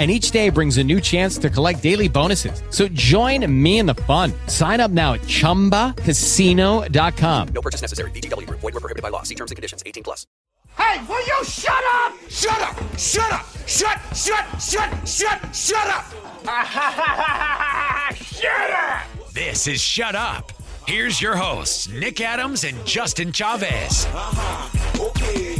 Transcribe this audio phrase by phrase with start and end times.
[0.00, 2.62] and each day brings a new chance to collect daily bonuses.
[2.70, 4.32] So join me in the fun.
[4.46, 7.48] Sign up now at ChumbaCasino.com.
[7.48, 8.10] No purchase necessary.
[8.12, 8.48] VGW.
[8.48, 9.24] Void were prohibited by law.
[9.24, 9.82] See terms and conditions.
[9.84, 10.26] 18 plus.
[10.78, 12.14] Hey, will you shut up?
[12.30, 12.76] Shut up!
[12.96, 13.44] Shut up!
[13.66, 16.04] Shut, shut, shut, shut, shut up!
[18.16, 19.02] shut up!
[19.34, 20.52] This is Shut Up.
[20.86, 24.06] Here's your hosts, Nick Adams and Justin Chavez.
[24.06, 25.06] Uh-huh.
[25.08, 25.54] Okay,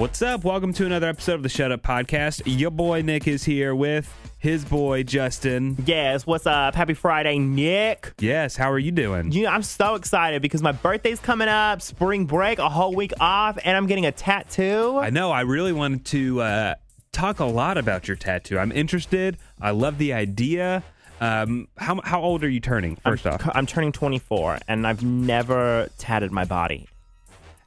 [0.00, 0.44] What's up?
[0.44, 2.40] Welcome to another episode of the Shut Up Podcast.
[2.46, 5.76] Your boy Nick is here with his boy Justin.
[5.84, 6.74] Yes, what's up?
[6.74, 8.14] Happy Friday, Nick.
[8.18, 9.30] Yes, how are you doing?
[9.30, 13.12] You know, I'm so excited because my birthday's coming up, spring break, a whole week
[13.20, 14.96] off, and I'm getting a tattoo.
[14.96, 15.32] I know.
[15.32, 16.74] I really wanted to uh,
[17.12, 18.58] talk a lot about your tattoo.
[18.58, 19.36] I'm interested.
[19.60, 20.82] I love the idea.
[21.20, 22.96] Um, how how old are you turning?
[23.04, 26.88] 1st I'm, off, I'm turning 24, and I've never tatted my body.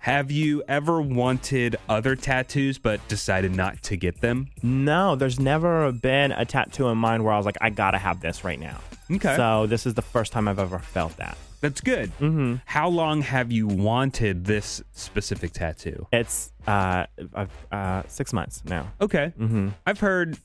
[0.04, 4.50] Have you ever wanted other tattoos but decided not to get them?
[4.62, 8.20] No, there's never been a tattoo in mind where I was like, I gotta have
[8.20, 8.82] this right now.
[9.10, 9.34] Okay.
[9.38, 11.38] So this is the first time I've ever felt that.
[11.62, 12.12] That's good.
[12.20, 12.56] Mm-hmm.
[12.66, 16.06] How long have you wanted this specific tattoo?
[16.12, 18.92] It's uh, uh, uh six months now.
[19.00, 19.32] Okay.
[19.40, 19.70] Mm-hmm.
[19.88, 20.38] I've heard,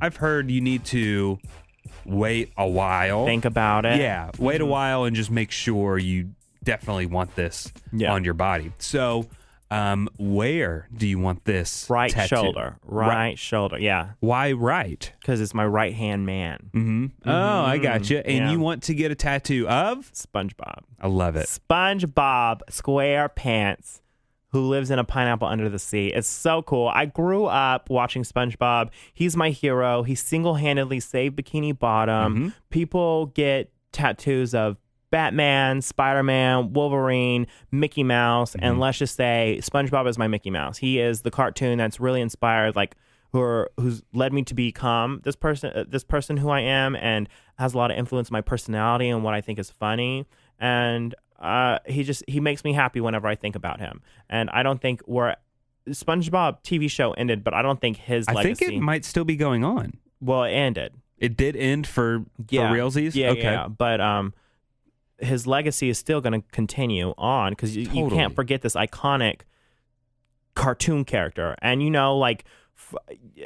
[0.00, 1.38] I've heard you need to
[2.04, 3.24] wait a while.
[3.24, 4.00] Think about it.
[4.00, 6.30] Yeah, wait a while and just make sure you
[6.66, 8.12] definitely want this Yeah.
[8.12, 8.72] on your body.
[8.78, 9.26] So,
[9.70, 12.36] um, where do you want this Right tattoo?
[12.36, 12.76] shoulder.
[12.84, 13.78] Right, shoulder.
[13.78, 14.10] Yeah.
[14.20, 15.10] Why right?
[15.20, 16.70] Because it's my right hand man.
[16.74, 17.28] Mm-hmm.
[17.28, 18.18] Oh, I got you.
[18.18, 18.50] And Yeah.
[18.52, 20.12] you want to get a tattoo of?
[20.12, 20.80] SpongeBob.
[21.00, 21.46] I love it.
[21.46, 24.00] SpongeBob SquarePants
[24.50, 26.08] who lives in a pineapple under the sea.
[26.08, 26.88] It's so cool.
[26.88, 28.90] I grew up watching SpongeBob.
[29.12, 30.02] He's my hero.
[30.02, 32.34] He single-handedly saved Bikini Bottom.
[32.34, 32.48] Mm-hmm.
[32.70, 34.76] People get tattoos of
[35.10, 38.64] Batman, Spider-Man, Wolverine, Mickey Mouse, Mm-hmm.
[38.64, 40.78] and let's just say SpongeBob is my Mickey Mouse.
[40.78, 42.96] He is the cartoon that's really inspired like
[43.32, 46.96] who are, who's led me to become this person uh, this person who I am
[46.96, 47.28] and
[47.58, 50.26] has a lot of influence on my personality and what I think is funny
[50.58, 54.00] and uh, he just he makes me happy whenever I think about him
[54.30, 55.34] and I don't think we're
[55.88, 59.24] SpongeBob TV show ended but I don't think his I legacy think it might still
[59.24, 59.98] be going on.
[60.20, 62.70] well it ended It did end for yeah.
[62.70, 63.14] for realsies.
[63.14, 63.42] Yeah, okay.
[63.42, 63.68] yeah.
[63.68, 64.34] But um,
[65.18, 69.40] his legacy is still going to continue on because you, you can't forget this iconic
[70.54, 71.54] cartoon character.
[71.62, 72.44] And you know, like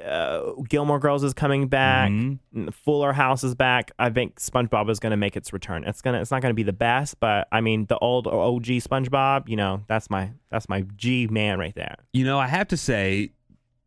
[0.05, 2.73] uh, Gilmore Girls is coming back, Mhm.
[2.75, 3.93] Fuller House is back.
[3.99, 5.85] I think SpongeBob is going to make its return.
[5.85, 8.65] It's gonna, it's not going to be the best, but I mean, the old OG
[8.65, 11.97] SpongeBob, you know, that's my that's my G man right there.
[12.13, 13.31] You know, I have to say,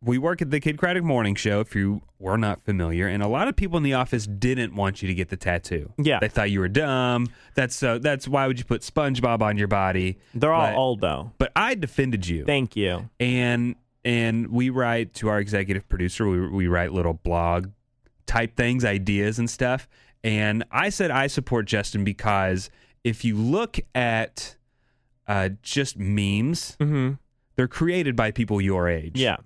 [0.03, 1.59] we work at the Kidd Kraddick Morning Show.
[1.61, 5.01] If you were not familiar, and a lot of people in the office didn't want
[5.01, 5.93] you to get the tattoo.
[5.97, 6.19] Yeah.
[6.19, 7.27] they thought you were dumb.
[7.55, 7.97] That's so.
[7.99, 10.17] That's why would you put SpongeBob on your body?
[10.33, 11.31] They're all But- old though.
[11.37, 13.09] But I defended you, Thank you.
[13.19, 13.75] and
[14.05, 16.27] and we write to our executive producer.
[16.27, 17.67] We we write little blog
[18.25, 19.87] type things, ideas and stuff.
[20.23, 22.69] And I said I support Justin because
[23.03, 24.55] if you look at
[25.27, 27.13] uh, just memes, Mm-hmm.
[27.55, 29.19] they're created by people your age.
[29.19, 29.37] Yeah.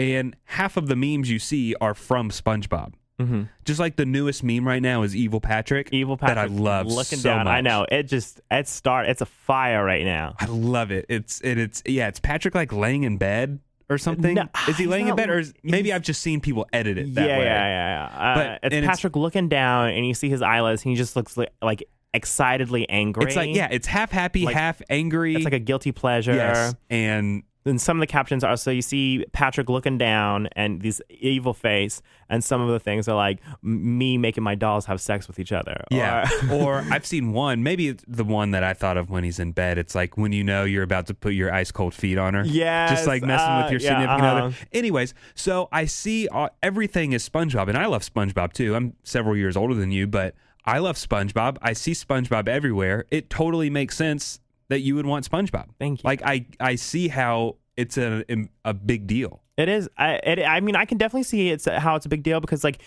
[0.00, 2.94] And half of the memes you see are from SpongeBob.
[3.20, 3.42] Mm-hmm.
[3.66, 5.90] Just like the newest meme right now is Evil Patrick.
[5.92, 7.46] Evil Patrick that I love looking so down.
[7.48, 9.08] I know it just it start.
[9.10, 10.36] It's a fire right now.
[10.40, 11.04] I love it.
[11.10, 12.08] It's it, it's yeah.
[12.08, 13.60] It's Patrick like laying in bed
[13.90, 14.34] or something.
[14.36, 17.08] No, is he laying in bed, or is, maybe I've just seen people edit it
[17.08, 17.44] Yeah, that yeah, way?
[17.44, 18.18] yeah, yeah.
[18.18, 20.82] Uh, But- it's and it's- Patrick looking down, and you see his eyelids.
[20.84, 21.82] And he just looks like, like
[22.14, 23.24] excitedly angry.
[23.26, 25.34] It's like yeah, it's half happy, Like- half angry.
[25.34, 26.32] it's like a guilty pleasure.
[26.34, 30.82] yes, and And some of the captions are so you see Patrick looking down and
[30.82, 35.00] this evil face, and some of the things are like me making my dolls have
[35.00, 35.84] sex with each other.
[35.90, 36.28] Yeah.
[36.50, 39.52] Or- or I've seen one, maybe the one that I thought of when he's in
[39.52, 39.78] bed.
[39.78, 42.44] It's like when you know you're about to put your ice cold feet on her.
[42.44, 42.88] Yeah.
[42.88, 44.46] Just like messing uh, with your yeah, significant uh-huh.
[44.46, 44.56] other.
[44.72, 48.74] Anyways, so I see uh, everything is SpongeBob, and I love SpongeBob too.
[48.74, 50.34] I'm several years older than you, but
[50.64, 51.56] I love SpongeBob.
[51.62, 53.06] I see SpongeBob everywhere.
[53.10, 55.66] It totally makes sense that you would want SpongeBob.
[55.78, 56.08] Thank you.
[56.08, 58.24] Like I I see how it's a
[58.64, 59.40] a big deal.
[59.56, 59.88] It is.
[59.96, 60.14] I.
[60.24, 62.80] It, I mean, I can definitely see it's how it's a big deal because like,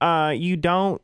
[0.00, 1.00] uh, you don't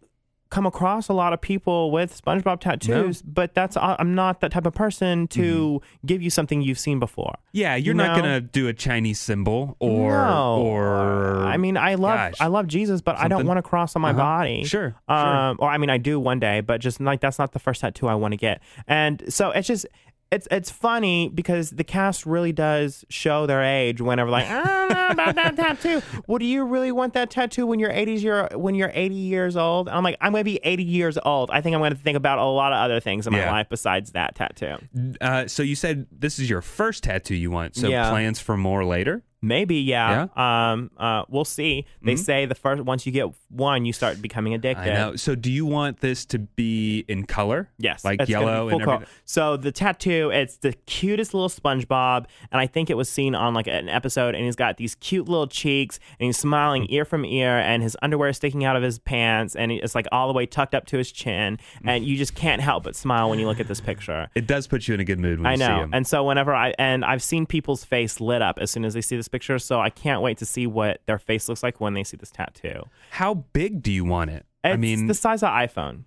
[0.50, 4.66] come across a lot of people with SpongeBob tattoos, but that's I'm not that type
[4.66, 7.34] of person to give you something you've seen before.
[7.52, 10.58] Yeah, you're You not gonna do a Chinese symbol or no.
[10.62, 13.96] or I mean, I love gosh, I love Jesus, but I don't want to cross
[13.96, 14.18] on my Uh-huh.
[14.18, 14.64] body.
[14.64, 17.58] Sure, Um, or I mean, I do one day, but just like that's not the
[17.58, 18.60] first tattoo I want to get.
[18.86, 19.86] And so it's just.
[20.32, 24.88] It's it's funny because the cast really does show their age whenever like I don't
[24.88, 26.00] know about that tattoo.
[26.26, 29.56] Well, do you really want that tattoo when you're 80 year when you're 80 years
[29.56, 29.88] old?
[29.90, 31.50] I'm like I'm gonna be 80 years old.
[31.50, 33.52] I think I'm gonna think about a lot of other things in my Yeah.
[33.52, 34.76] life besides that tattoo.
[35.20, 37.76] Uh, so you said this is your first tattoo you want.
[37.76, 38.08] So Yeah.
[38.08, 39.22] plans for more later.
[39.42, 40.28] Maybe, yeah.
[40.36, 41.84] Um, uh, we'll see.
[42.02, 44.84] They say the first once you get one, you start becoming addicted.
[44.84, 44.90] Mm-hmm.
[44.90, 45.16] I know.
[45.16, 47.68] So do you want this to be in color?
[47.76, 49.06] Yes, like it's gonna be yellow and everything.
[49.24, 53.52] So the tattoo, it's the cutest little SpongeBob, and I think it was seen on
[53.52, 54.34] like an episode.
[54.34, 56.94] And he's got these cute little cheeks, and he's smiling Mm-hmm.
[56.94, 60.06] ear from ear, and his underwear is sticking out of his pants, and it's like
[60.12, 61.88] all the way tucked up to his chin, Mm-hmm.
[61.88, 64.28] and you just can't help but smile when you look at this picture.
[64.34, 65.88] It does put you in a good mood when I you see know.
[65.92, 69.00] And so whenever I and I've seen people's face lit up as soon as they
[69.00, 71.94] see this picture, so I can't wait to see what their face looks like when
[71.94, 72.84] they see this tattoo.
[73.10, 74.46] How big do you want it?
[74.62, 76.04] It's I mean, the size of iPhone.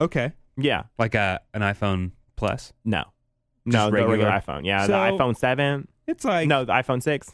[0.00, 0.84] okay, Yeah.
[0.98, 2.72] like a an iPhone Plus.
[2.84, 3.04] No.
[3.66, 4.32] Just no, the regular regular?
[4.32, 4.64] iPhone.
[4.66, 5.88] Yeah, So- the iPhone 7.
[6.06, 7.30] It's like no, the iPhone 6.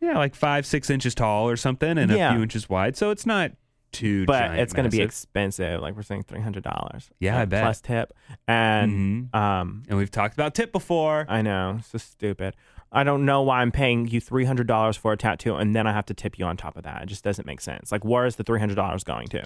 [0.00, 2.30] yeah, like five six inches tall or something, and Yeah.
[2.30, 2.96] a few inches wide.
[2.96, 3.52] So it's not
[3.92, 4.24] too.
[4.24, 5.80] But giant, it's going to be expensive.
[5.80, 7.10] Like we're saying $300.
[7.18, 7.62] Yeah, I bet.
[7.64, 8.12] Plus tip.
[8.48, 9.34] And Mhm.
[9.36, 11.26] um and we've talked about tip before.
[11.28, 12.54] I know, it's so stupid.
[12.92, 16.06] I don't know why I'm paying you $300 for a tattoo and then I have
[16.06, 17.02] to tip you on top of that.
[17.02, 17.92] It just doesn't make sense.
[17.92, 19.44] Like where is the $300 going to?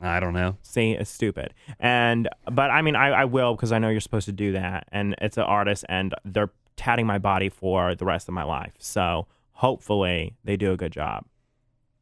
[0.00, 0.56] I don't know.
[0.62, 1.54] See, it's stupid.
[1.80, 4.86] And but I mean, I, I will because I know you're supposed to do that,
[4.92, 8.74] and it's an artist, and they're tatting my body for the rest of my life.
[8.78, 11.24] So hopefully they do a good job.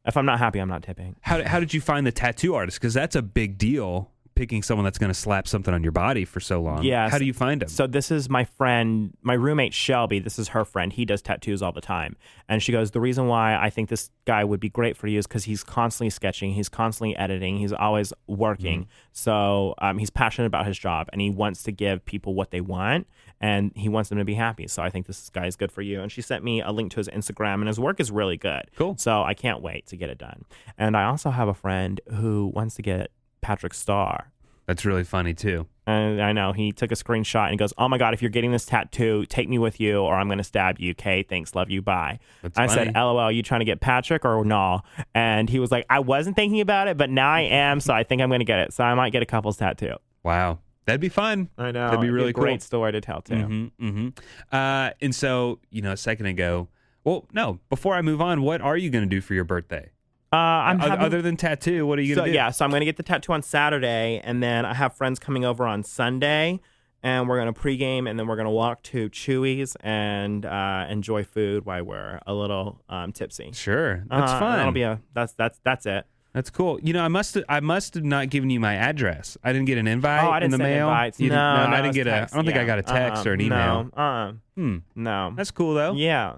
[0.04, 1.16] If I'm not happy, I'm not tipping.
[1.22, 2.78] How how did you find the tattoo artist?
[2.78, 4.10] Because that's a big deal.
[4.36, 6.82] Picking someone that's going to slap something on your body for so long.
[6.82, 7.08] Yeah.
[7.08, 7.70] How do you find them?
[7.70, 10.18] So this is my friend, my roommate Shelby.
[10.18, 10.92] This is her friend.
[10.92, 12.16] He does tattoos all the time,
[12.46, 15.18] and she goes, "The reason why I think this guy would be great for you
[15.18, 18.88] is because he's constantly sketching, he's constantly editing, he's always working.
[19.12, 22.60] So um, he's passionate about his job, and he wants to give people what they
[22.60, 23.06] want,
[23.40, 24.68] and he wants them to be happy.
[24.68, 26.92] So I think this guy is good for you." And she sent me a link
[26.92, 28.70] to his Instagram, and his work is really good.
[28.76, 28.96] Cool.
[28.98, 30.44] So I can't wait to get it done.
[30.76, 33.10] And I also have a friend who wants to get
[33.40, 34.32] Patrick Star.
[34.66, 35.66] that's really funny too.
[35.88, 38.30] And I know he took a screenshot and he goes, "Oh my god, if you're
[38.30, 41.54] getting this tattoo, take me with you, or I'm going to stab you." Okay, thanks,
[41.54, 42.18] love you, bye.
[42.42, 42.86] That's I funny.
[42.86, 44.80] said, "LOL, you trying to get Patrick or no?"
[45.14, 48.02] And he was like, "I wasn't thinking about it, but now I am, so I
[48.02, 48.72] think I'm going to get it.
[48.72, 49.94] So I might get a couple's tattoo."
[50.24, 51.50] Wow, that'd be fun.
[51.56, 53.34] I know That'd be really a great story to tell too.
[53.34, 54.08] Mm-hmm, mm-hmm.
[54.50, 56.66] Uh, and so, you know, a second ago,
[57.04, 59.90] well, no, before I move on, what are you going to do for your birthday?
[60.32, 62.34] Uh, I'm having, Other than tattoo, what are you going to do?
[62.34, 65.18] yeah, so I'm going to get the tattoo on Saturday, and then I have friends
[65.18, 66.60] coming over on Sunday.
[67.02, 71.64] And we're gonna pregame, and then we're gonna walk to Chuy's and uh, enjoy food
[71.64, 73.52] while we're a little um, tipsy.
[73.52, 74.02] Sure.
[74.08, 74.56] That's Uh, fun.
[74.58, 76.04] That'll be a that's that's that's it.
[76.32, 76.80] That's cool.
[76.82, 79.36] You know, I must I must have not given you my address.
[79.44, 80.88] I didn't get an invite oh, I didn't in the mail.
[80.88, 81.20] invites.
[81.20, 82.32] No, didn't- no, I didn't get text.
[82.32, 82.34] a.
[82.34, 83.30] I don't think I got a text Uh-uh.
[83.30, 83.84] or an email.
[83.96, 84.76] No, uh, Hmm.
[84.96, 85.32] no.
[85.36, 85.92] That's cool though.
[85.92, 86.32] yeah.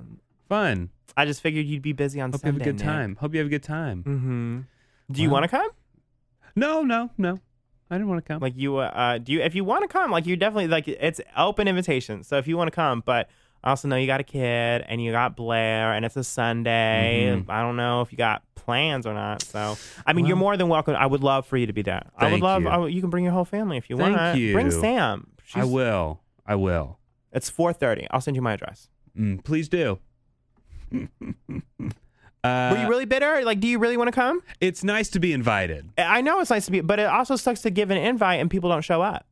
[0.50, 0.90] Fun.
[1.16, 2.46] I just figured you'd be busy on Sunday.
[2.46, 3.16] Hope you have a good time.
[3.16, 4.04] Hope you have a good time.
[4.04, 5.12] Mm-hmm.
[5.12, 5.32] Do you Wow.
[5.34, 5.70] want to come?
[6.54, 7.38] No, no, no.
[7.90, 8.40] I didn't want to come.
[8.42, 9.40] Like you, uh, uh, do you?
[9.40, 12.22] If you want to come, like you definitely like it's open invitation.
[12.22, 13.30] So if you want to come, but
[13.64, 17.34] I also know you got a kid and you got Blair and it's a Sunday.
[17.34, 17.48] Mhm.
[17.50, 19.42] I don't know if you got plans or not.
[19.42, 20.94] So I mean, you're more than welcome.
[20.96, 22.02] I would love for you to be there.
[22.16, 22.62] I would Thank love.
[22.62, 22.68] you.
[22.68, 24.38] I would- you can bring your whole family if you Thank want.
[24.38, 24.52] you.
[24.52, 25.28] Bring Sam.
[25.38, 26.20] I She's- will.
[26.46, 26.98] I will.
[27.32, 28.06] It's 4:30.
[28.10, 28.90] I'll send you my address.
[29.18, 29.98] Mm, please do.
[30.92, 33.42] Uh, Were you really bitter?
[33.44, 34.42] Like, do you really want to come?
[34.60, 35.90] it's nice to be invited.
[35.98, 38.50] I know it's nice to be, but it also sucks to give an invite and
[38.50, 39.26] people don't show up.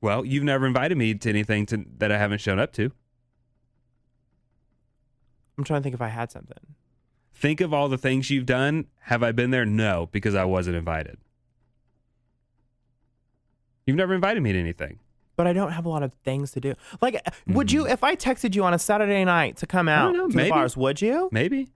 [0.00, 2.90] Well, you've never invited me to anything to, that I haven't shown up to.
[5.58, 6.56] I'm trying to think if I had something.
[7.34, 8.86] Think of all the things you've done.
[9.04, 9.66] Have I been there?
[9.66, 11.18] No, because I wasn't invited.
[13.86, 15.00] You've never invited me to anything.
[15.40, 16.74] But I don't have a lot of things to do.
[17.00, 20.18] Like, would you, if I texted you on a Saturday night to come out Mm-hmm.
[20.18, 20.48] know, to maybe.
[20.50, 21.30] the bars, would you?
[21.32, 21.70] Maybe.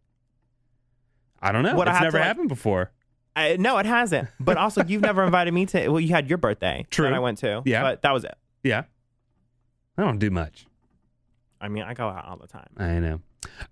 [1.40, 1.74] I don't know.
[1.74, 2.90] Would it's never to, like- happened before.
[3.34, 4.28] I, no, it hasn't.
[4.38, 5.88] But also, you've never invited me to.
[5.88, 6.84] Well, you had your birthday.
[6.90, 7.06] True.
[7.06, 7.62] That I went to.
[7.64, 7.80] Yeah.
[7.80, 8.34] But that was it.
[8.62, 8.82] Yeah.
[9.96, 10.66] I don't do much.
[11.58, 12.68] I mean, I go out all the time.
[12.76, 13.20] I know.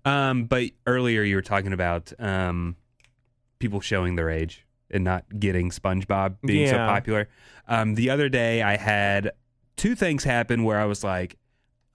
[0.05, 2.77] Um, but earlier you were talking about um,
[3.59, 7.29] people showing their age and not getting SpongeBob being so popular.
[7.67, 9.33] Um, the other day I had
[9.75, 11.37] two things happened where I was like,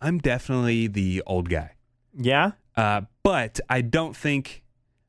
[0.01, 1.73] I'm definitely the old guy.
[2.17, 2.53] Yeah.
[2.77, 4.63] Uh, but I don't think,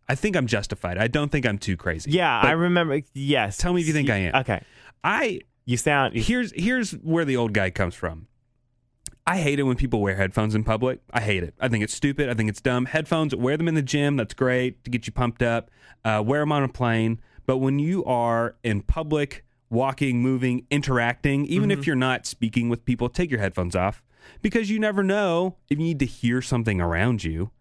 [0.08, 0.98] I think I'm justified.
[0.98, 2.12] I don't think I'm too crazy.
[2.12, 3.02] Yeah, But I remember.
[3.14, 3.58] Yes.
[3.58, 4.36] Tell me if you think I am.
[4.42, 4.62] Okay.
[5.04, 6.16] I You sound.
[6.16, 8.28] here's here's where the old guy comes from.
[9.28, 11.02] I hate it when people wear headphones in public.
[11.14, 11.54] I hate it.
[11.60, 12.30] I think it's stupid.
[12.30, 12.86] I think it's dumb.
[12.86, 14.18] Headphones, wear them in the gym.
[14.18, 15.70] That's great to get you pumped up.
[16.04, 17.22] Uh, wear them on a plane.
[17.46, 22.86] But when you are in public, walking, moving, interacting, even if you're not speaking with
[22.86, 24.02] people, take your headphones off
[24.42, 27.52] because you never know if you need to hear something around you.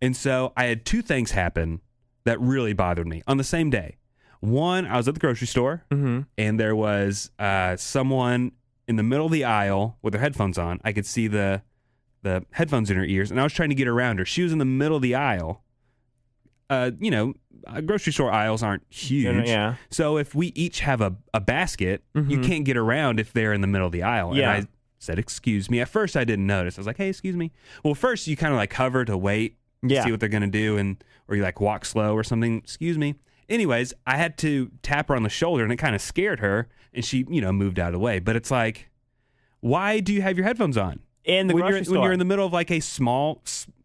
[0.00, 1.80] And so I had two things happen
[2.24, 3.96] that really bothered me on the same day.
[4.40, 6.26] One, I was at the grocery store Mhm.
[6.38, 8.52] and there was uh, someone
[8.88, 10.80] in the middle of the aisle with their headphones on.
[10.84, 11.62] I could see the
[12.22, 14.26] the headphones in her ears, and I was trying to get around her.
[14.26, 15.62] She was in the middle of the aisle.
[16.70, 17.34] Uh, you know,
[17.66, 19.46] uh, grocery store aisles aren't huge.
[19.48, 19.74] yeah.
[19.90, 22.44] So if we each have a, a basket, you Mhm.
[22.46, 24.34] can't get around if they're in the middle of the aisle.
[24.36, 24.54] Yeah.
[24.54, 24.68] And I
[25.00, 26.78] said, "Excuse me." At first, I didn't notice.
[26.78, 27.50] I was like, "Hey, excuse me."
[27.84, 30.04] Well, first you kind of like hover to wait, Yeah.
[30.04, 32.58] see what they're gonna do, and or you like walk slow or something.
[32.58, 33.16] Excuse me.
[33.48, 36.68] Anyways, I had to tap her on the shoulder, and it kind of scared her,
[36.94, 38.20] and she, you know, moved out of the way.
[38.20, 38.90] But it's like,
[39.60, 41.94] why do you have your headphones on In the when grocery you're store.
[41.96, 43.42] when you're in the middle of like a small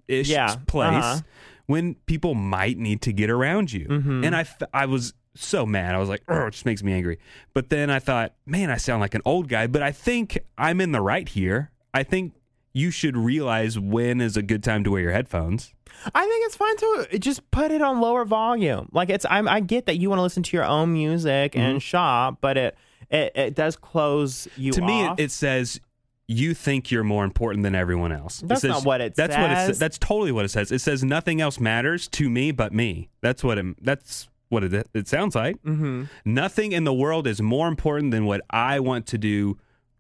[0.08, 1.20] ish Yeah, place uh-huh.
[1.68, 3.88] When people might need to get around you?
[3.88, 4.26] Mhm.
[4.26, 5.96] And I, f- I was so mad.
[5.96, 7.20] I was like, oh, it just makes me angry.
[7.54, 9.68] But then I thought, man, I sound like an old guy.
[9.68, 11.72] But I think I'm in the right here.
[11.94, 12.34] I think
[12.74, 15.74] you should realize when is a good time to wear your headphones.
[16.14, 18.90] I think it's fine to just put it on lower volume.
[18.92, 21.60] Like it's, I'm, I get that you want to listen to your own music Mm-hmm.
[21.62, 22.78] and shop, but it,
[23.10, 24.72] it, it does close you.
[24.74, 25.80] to me, it, it says
[26.28, 28.42] you think you're more important than everyone else.
[28.46, 29.68] That's says- not what it that's what it says.
[29.68, 29.80] says.
[29.80, 30.72] That's totally what it says.
[30.72, 33.10] It says nothing else matters to me but me.
[33.22, 33.84] That's what it.
[33.84, 34.88] That's what it.
[34.94, 35.62] It sounds like.
[35.64, 36.06] Mm-hmm.
[36.26, 39.58] Nothing in the world is more important than what I want to do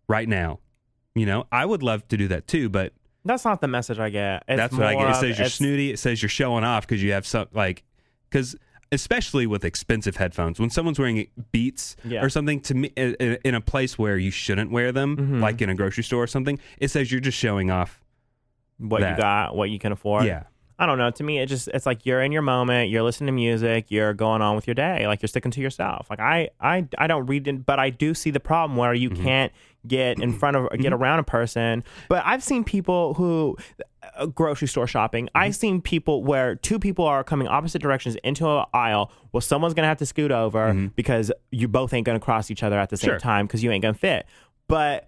[0.07, 0.59] right now.
[1.13, 4.09] You know, I would love to do that too, but That's not the message I
[4.09, 4.43] get.
[4.47, 5.09] It's that's what I get.
[5.11, 5.91] It says you're snooty.
[5.91, 7.83] It says you're showing off because you have some like
[8.29, 8.55] because
[8.91, 12.23] especially with expensive headphones, when someone's wearing Beats Yeah.
[12.23, 15.41] or something to me in, a place where you shouldn't wear them, Mhm.
[15.41, 17.99] like in a grocery store or something, it says you're just showing off.
[18.77, 19.11] what that.
[19.11, 20.25] you got, what you can afford.
[20.25, 20.43] Yeah.
[20.77, 21.09] I don't know.
[21.09, 22.89] To me, it just it's like you're in your moment.
[22.89, 23.85] You're listening to music.
[23.87, 25.07] You're going on with your day.
[25.07, 26.07] Like you're sticking to yourself.
[26.09, 29.09] Like I, I, I don't read it, but I do see the problem where you
[29.09, 29.53] can't
[29.87, 31.85] get in front of, get around a person.
[32.09, 33.55] But I've seen people who
[34.33, 35.29] grocery store shopping.
[35.35, 39.11] I've seen people where two people are coming opposite directions into an aisle.
[39.31, 42.79] Well, someone's gonna have to scoot over because you both ain't gonna cross each other
[42.79, 43.19] at the same Sure.
[43.19, 44.25] time because you ain't gonna fit.
[44.67, 45.07] But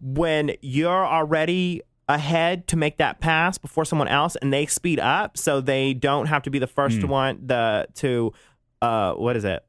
[0.00, 5.36] when you're already ahead to make that pass before someone else and they speed up
[5.38, 7.08] so they don't have to be the first Hmm.
[7.08, 8.32] one the to
[8.82, 9.64] uh what is it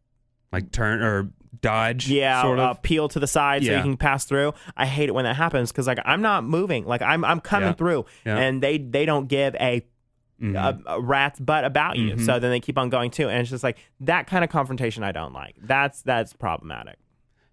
[0.51, 1.29] Like turn or
[1.61, 2.07] dodge.
[2.09, 5.11] yeah Sort uh, peel to the side so you can pass through i hate it
[5.13, 7.73] when that happens because like i'm not moving like i'm i'm coming Yeah.
[7.73, 8.37] through Yeah.
[8.37, 9.85] and they they don't give a
[10.41, 10.55] Mhm.
[10.55, 12.15] a, a rat's butt about you.
[12.15, 12.25] Mhm.
[12.25, 15.01] So then they keep on going too, and it's just like that kind of confrontation
[15.03, 15.55] I don't like.
[15.61, 16.97] That's that's problematic.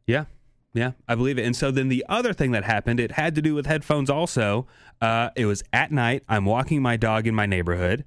[0.07, 0.25] Yeah.
[0.73, 1.45] Yeah, I believe it.
[1.45, 4.67] And so then the other thing that happened, it had to do with headphones also.
[5.01, 6.25] Uh, it was at night.
[6.29, 8.05] I'm walking my dog in my neighborhood,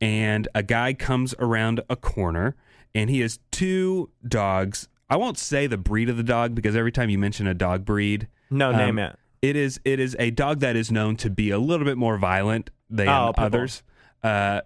[0.00, 2.56] and a guy comes around a corner,
[2.94, 4.88] and he has two dogs.
[5.08, 7.84] I won't say the breed of the dog because every time you mention a dog
[7.84, 9.16] breed, No, um, name it.
[9.42, 12.16] It is it is a dog that is known to be a little bit more
[12.18, 13.82] violent than Oh, others.
[14.22, 14.62] Uh,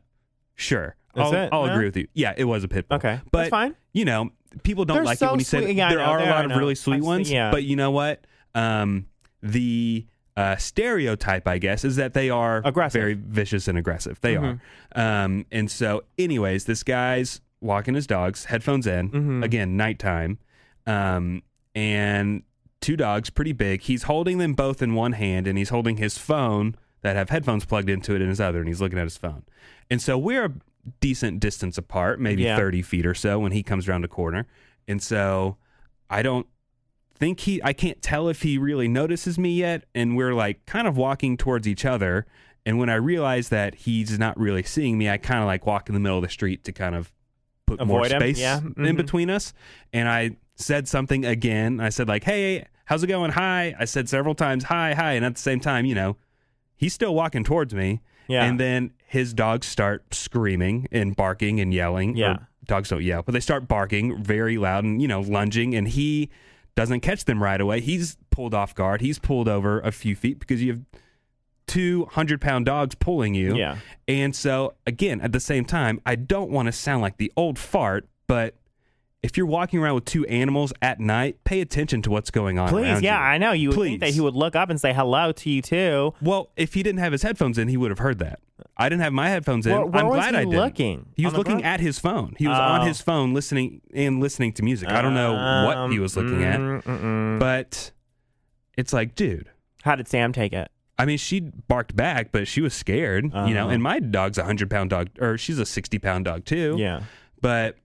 [0.55, 1.49] sure, Is I'll?
[1.53, 2.07] I'll agree with you.
[2.15, 2.97] Yeah, it was a pit bull.
[2.97, 3.75] Okay, that's but fine.
[3.93, 4.31] You know,
[4.63, 5.77] people don't They're like so it when you say sweet.
[5.77, 6.05] Yeah, there know.
[6.05, 7.31] are a lot of really sweet I've seen- ones.
[7.31, 7.51] yeah.
[7.51, 8.27] But you know what?
[8.55, 9.07] Um,
[9.43, 10.07] the
[10.37, 12.99] uh, stereotype, I guess, is that they are Aggressive.
[12.99, 14.19] very vicious and aggressive.
[14.23, 14.61] They Mhm.
[14.95, 15.25] are.
[15.25, 19.45] Um, and so, anyways, this guy's walking his dogs, headphones in, Mhm.
[19.45, 20.38] again, nighttime,
[20.87, 21.43] um,
[21.75, 22.43] and
[22.81, 23.83] two dogs, pretty big.
[23.83, 27.64] He's holding them both in one hand, and he's holding his phone that have headphones
[27.64, 29.43] plugged into it in his other, and he's looking at his phone.
[29.90, 30.52] And so we're a
[31.00, 32.57] decent distance apart, maybe Yeah.
[32.57, 34.47] 30 feet or so, when he comes around a corner.
[34.88, 35.57] And so
[36.09, 36.47] I don't
[37.14, 39.85] think he, I can't tell if he really notices me yet.
[39.95, 42.26] And we're like kind of walking towards each other.
[42.64, 45.88] And when I realize that he's not really seeing me, I kind of like walk
[45.90, 47.12] in the middle of the street to kind of
[47.77, 48.21] put more Avoid him?
[48.21, 48.59] space Yeah.
[48.59, 48.97] in Mhm.
[48.97, 49.53] between us.
[49.93, 51.81] And I said something again.
[51.81, 53.33] I said like, "Hey, how's it going?
[53.33, 56.17] Hi." I said several times, "Hi, hi," and at the same time, you know,
[56.77, 58.00] he's still walking towards me.
[58.29, 58.45] Yeah.
[58.45, 62.17] And then his dogs start screaming and barking and yelling.
[62.17, 62.33] Yeah.
[62.33, 65.89] Or dogs don't yell, but they start barking very loud and you know lunging, and
[65.89, 66.29] he
[66.77, 67.81] doesn't catch them right away.
[67.81, 69.00] He's pulled off guard.
[69.00, 70.81] He's pulled over a few feet because you have
[71.71, 73.55] two hundred pound dogs pulling you.
[73.57, 73.77] Yeah.
[74.09, 77.59] And so again, at the same time, I don't want to sound like the old
[77.59, 78.57] fart, but
[79.23, 82.71] if you're walking around with two animals at night, pay attention to what's going on.
[82.71, 83.25] Please, yeah, you.
[83.35, 83.53] I know.
[83.53, 86.15] You would think that he would look up and say hello to you too.
[86.23, 88.41] Well, if he didn't have his headphones in, he would have heard that.
[88.79, 89.73] I didn't have my headphones in.
[89.73, 90.59] Where- where I'm glad he I didn't.
[90.59, 91.07] looking?
[91.17, 92.35] He was looking at his phone.
[92.39, 92.85] He was on Oh.
[92.85, 94.89] his phone listening and listening to music.
[94.89, 95.35] I don't know
[95.67, 97.39] what he was looking at, Um, mm-mm.
[97.39, 97.93] but
[98.79, 99.50] it's like, dude.
[99.83, 100.71] How did Sam take it?
[101.00, 103.64] I mean, she barked back, but she was scared, you know.
[103.64, 103.69] Uh-huh.
[103.71, 106.76] And my dog's a hundred pound dog, or she's a sixty pound dog too.
[106.78, 107.02] Yeah.
[107.40, 107.76] But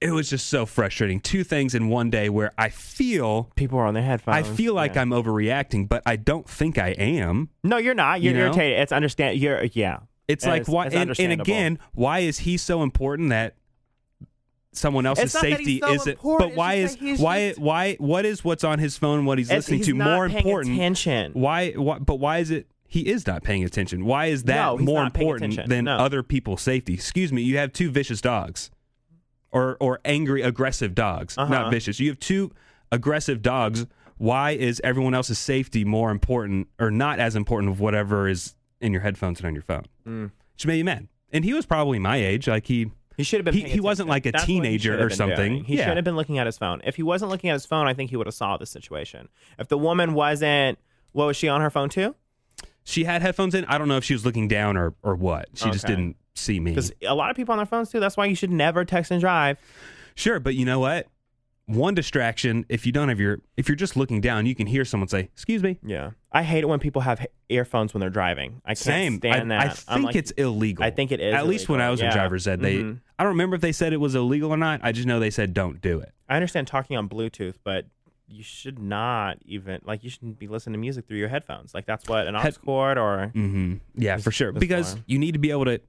[0.00, 1.18] it was just so frustrating.
[1.20, 4.36] Two things in one day where I feel, People are on their headphones.
[4.36, 5.02] I feel like Yeah.
[5.02, 7.48] I'm overreacting, but I don't think I am.
[7.62, 8.20] No, you're not.
[8.20, 8.44] You're You know?
[8.46, 8.80] irritated.
[8.80, 9.38] It's understand.
[9.38, 10.00] You're yeah.
[10.28, 13.56] It's like It's- why, it's and, and again, why is he so important that
[14.76, 16.12] someone else's It's not that safety so isn't?
[16.12, 19.24] important, But why is why just- why what is what's on his phone?
[19.24, 20.74] What he's listening he's to more important?
[20.74, 21.32] attention.
[21.34, 21.98] Why, why?
[21.98, 22.66] But why is it?
[22.86, 24.04] He is not paying attention.
[24.04, 25.96] Why is that No, more important than No.
[25.96, 26.94] other people's safety?
[26.94, 27.42] Excuse me.
[27.42, 28.70] You have two vicious dogs,
[29.50, 31.36] or or angry, aggressive dogs.
[31.38, 31.52] Uh-huh.
[31.52, 31.98] Not vicious.
[32.00, 32.52] You have two
[32.92, 33.86] aggressive dogs.
[34.16, 38.92] Why is everyone else's safety more important, or not as important of whatever is in
[38.92, 39.84] your headphones and on your phone?
[40.06, 40.30] Mm.
[40.54, 41.08] Which made you mad.
[41.32, 42.46] And he was probably my age.
[42.46, 43.54] Like he He should have been.
[43.54, 45.52] He- he wasn't like a That's what he teenager have or been something.
[45.52, 45.64] doing.
[45.64, 45.86] He Yeah.
[45.86, 46.80] should have been looking at his phone.
[46.84, 49.28] If he wasn't looking at his phone, I think he would have saw the situation.
[49.58, 50.78] If the woman wasn't,
[51.12, 52.14] what was she on her phone too?
[52.86, 53.64] she had headphones in.
[53.64, 55.48] I don't know if she was looking down or or what.
[55.54, 55.94] She just Okay.
[55.94, 56.72] didn't see me.
[56.72, 57.98] Because a lot of people on their phones too.
[57.98, 59.56] That's why you should never text and drive.
[60.16, 61.06] Sure, but you know what?
[61.66, 62.66] One distraction.
[62.68, 65.20] If you don't have your, if you're just looking down, you can hear someone say,
[65.32, 68.60] "Excuse me." Yeah, I hate it when people have earphones when they're driving.
[68.66, 69.16] I can't Same.
[69.18, 69.84] stand I, that.
[69.88, 70.84] I think like- it's illegal.
[70.84, 72.12] I think it is At least when I was in yeah.
[72.12, 72.76] driver's ed, they.
[72.78, 73.00] Mhm.
[73.18, 74.80] I don't remember if they said it was illegal or not.
[74.82, 76.12] I just know they said don't do it.
[76.28, 77.86] I understand talking on Bluetooth, but
[78.28, 81.72] you should not even like you shouldn't be listening to music through your headphones.
[81.72, 84.52] Like that's what an aux Head- cord or hmm Yeah, for sure.
[84.52, 85.80] Because you need to be able to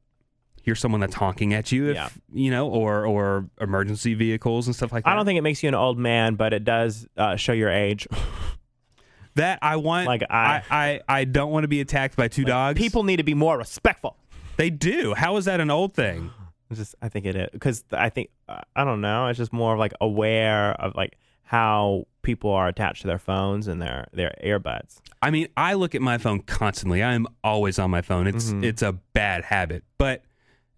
[0.66, 2.10] hear someone that's honking at you, if Yeah.
[2.34, 5.12] you know, or or emergency vehicles and stuff like that.
[5.12, 7.70] I don't think it makes you an old man, but it does uh, show your
[7.70, 8.08] age.
[9.36, 10.08] that I want.
[10.08, 12.78] Like, I, I- I, I don't want to be attacked by two dogs.
[12.80, 14.18] People need to be more respectful.
[14.58, 15.14] they do.
[15.14, 16.32] How is that an old thing?
[16.72, 18.30] It's Just I think it is because I think
[18.76, 19.28] I don't know.
[19.28, 23.68] It's just more of like aware of like how people are attached to their phones
[23.68, 24.98] and their their earbuds.
[25.22, 27.04] I mean, I look at my phone constantly.
[27.04, 28.26] I am always on my phone.
[28.26, 28.64] It's Mhm.
[28.64, 30.24] it's a bad habit, but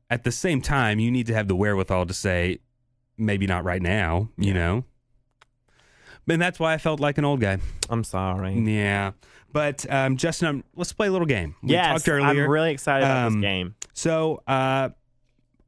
[0.09, 2.59] at the same time, you need to have the wherewithal to say,
[3.17, 4.29] maybe not right now.
[4.37, 4.53] You Yeah.
[4.53, 4.85] know.
[6.29, 7.57] And that's why I felt like an old guy.
[7.89, 8.53] I'm sorry.
[8.59, 9.11] Yeah.
[9.53, 11.55] But um, Justin, um, let's play a little game.
[11.63, 12.43] We yes, talked earlier.
[12.45, 13.75] I'm really excited about Um, this game.
[13.93, 14.89] So, uh,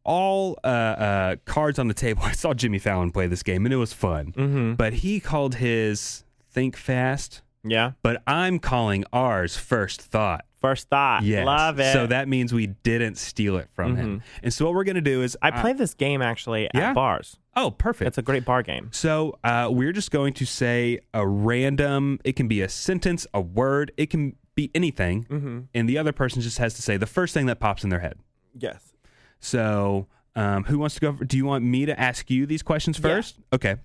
[0.04, 2.22] all uh, uh, cards on the table.
[2.26, 4.34] I saw Jimmy Fallon play this game, and it was fun.
[4.34, 4.74] Mm-hmm.
[4.74, 7.92] But he called his "Think Fast," Yeah.
[8.02, 11.24] but I'm calling ours first Thought." First thought.
[11.24, 11.46] Yes.
[11.46, 11.94] Love it.
[11.94, 14.22] So that means we didn't steal it from him.
[14.44, 16.94] And so what we're gonna do is I play this game actually at Yeah?
[16.94, 17.38] bars.
[17.56, 18.08] Oh, perfect.
[18.10, 18.90] It's a great bar game.
[18.92, 22.20] So uh, we're just going to say a random.
[22.24, 23.92] It can be a sentence, a word.
[23.98, 25.60] It can be anything, Mm-hmm.
[25.74, 28.00] and the other person just has to say the first thing that pops in their
[28.00, 28.16] head.
[28.58, 28.94] Yes.
[29.40, 31.12] So, um, who wants to go?
[31.14, 33.02] Do you want me to ask you these questions Yeah.
[33.04, 33.40] first?
[33.54, 33.76] Okay.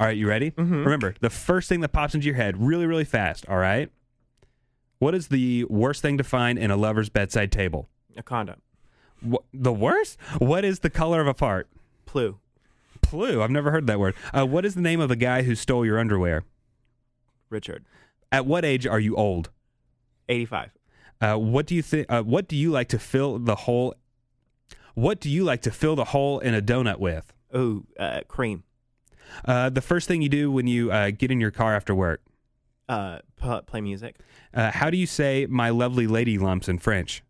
[0.00, 0.16] All right.
[0.16, 0.50] You ready?
[0.52, 0.84] Mhm.
[0.84, 3.46] Remember, the first thing that pops into your head, really, really fast.
[3.48, 3.90] All right.
[5.04, 7.90] What is the worst thing to find in a lover's bedside table?
[8.16, 8.62] A condom.
[9.22, 10.18] Wh- the worst?
[10.38, 11.68] What is the color of a fart?
[12.06, 12.38] Plu.
[13.10, 13.42] Blue.
[13.42, 14.14] I've never heard that word.
[14.32, 16.44] Uh, what is the name of the guy who stole your underwear?
[17.50, 17.84] Richard.
[18.32, 19.50] At what age are you old?
[20.30, 20.70] 85.
[21.20, 22.10] Uh, what do you think?
[22.10, 23.94] Uh, what do you like to fill the hole?
[24.94, 27.30] What do you like to fill the hole in a donut with?
[27.54, 28.64] Ooh, uh, cream.
[29.44, 32.22] Uh, the first thing you do when you uh, get in your car after work.
[32.88, 34.16] Uh, p- play music.
[34.54, 37.22] Uh, how do you say "my lovely lady lumps" in French?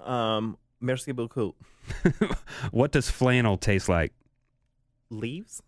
[0.00, 1.56] Um, merci beaucoup.
[2.70, 4.12] what does flannel taste like?
[5.10, 5.62] Leaves.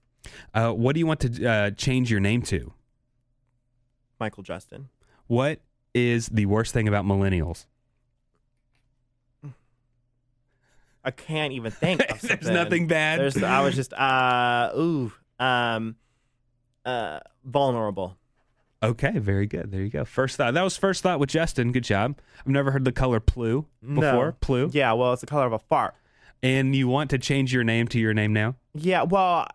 [0.52, 2.72] Uh, what do you want to uh, change your name to?
[4.20, 4.88] Michael Justin.
[5.26, 5.60] What
[5.94, 7.66] is the worst thing about millennials?
[11.04, 12.02] I can't even think.
[12.02, 12.54] Of There's something.
[12.54, 13.20] nothing bad.
[13.20, 13.42] There's.
[13.42, 13.92] I was just.
[13.94, 14.72] Uh.
[14.76, 15.12] Ooh.
[15.38, 15.96] Um.
[16.84, 17.20] Uh.
[17.44, 18.16] Vulnerable.
[18.82, 19.72] Okay, very good.
[19.72, 20.04] There you go.
[20.04, 20.54] First thought.
[20.54, 21.72] That was first thought with Justin.
[21.72, 22.18] Good job.
[22.40, 24.26] I've never heard the color plu before.
[24.26, 24.36] No.
[24.40, 24.70] Plu.
[24.72, 24.92] Yeah.
[24.92, 25.94] Well, it's the color of a fart.
[26.42, 28.54] And you want to change your name to your name now?
[28.72, 29.48] Yeah, well,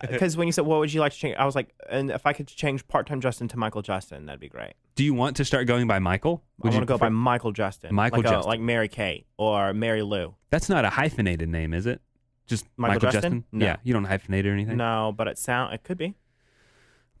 [0.00, 2.12] because uh, when you said what would you like to change, I was like, and
[2.12, 4.74] if I could change part-time Justin to Michael Justin, that'd be great.
[4.94, 6.44] Do you want to start going by Michael?
[6.44, 8.48] I Would want to go by Michael Justin, Michael like, a- Justin.
[8.48, 10.34] like Mary Kate or Mary Lou.
[10.50, 12.00] That's not a hyphenated name, is it?
[12.46, 13.44] Just Michael Michael, Justin?
[13.50, 13.66] No.
[13.66, 14.76] Yeah, you don't hyphenate or anything.
[14.76, 16.14] No, but it sound it could be.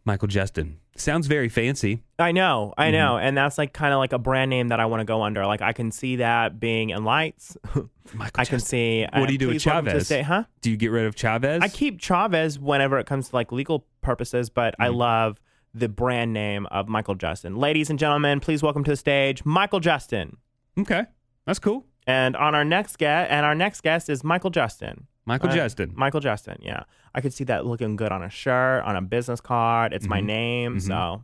[0.06, 0.78] Michael Justin.
[0.96, 2.02] Sounds very fancy.
[2.18, 2.92] I know, I Mm-hmm.
[2.92, 5.22] know, and that's like kind of like a brand name that I want to go
[5.22, 5.44] under.
[5.44, 7.56] Like I can see that being in lights.
[8.14, 8.60] Michael I can Justin.
[8.60, 9.02] see.
[9.12, 10.06] What uh, do you do with please welcome to Chavez?
[10.06, 10.44] stay- huh?
[10.62, 11.60] Do you get rid of Chavez?
[11.62, 14.96] I keep Chavez whenever it comes to like legal purposes, but I Mm-hmm.
[14.96, 15.40] love
[15.74, 17.56] the brand name of Michael Justin.
[17.56, 20.38] Ladies and gentlemen, please welcome to the stage Michael Justin.
[20.78, 21.04] Okay,
[21.46, 21.84] that's cool.
[22.06, 25.08] And on our next guest, and our next guest is Michael Justin.
[25.26, 25.92] Michael Uh, Justin.
[25.94, 26.56] Michael Justin.
[26.62, 26.84] Yeah,
[27.14, 29.92] I could see that looking good on a shirt, on a business card.
[29.92, 30.24] It's my Mhm.
[30.24, 30.82] name, Mhm.
[30.82, 31.22] so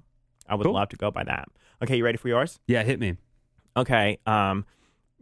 [0.48, 0.74] I would Cool.
[0.74, 1.48] love to go by that.
[1.82, 2.58] Okay, you ready for yours?
[2.66, 3.16] yeah, hit me.
[3.76, 4.18] Okay.
[4.26, 4.66] Um,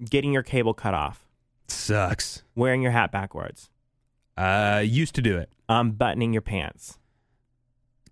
[0.08, 1.28] getting your cable cut off,
[1.68, 2.42] Sucks.
[2.54, 3.70] wearing your hat backwards,
[4.36, 5.52] Uh, used to do it.
[5.68, 6.98] unbuttoning your pants,